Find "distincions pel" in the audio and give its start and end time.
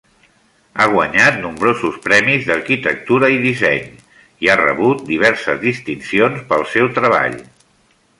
5.67-6.67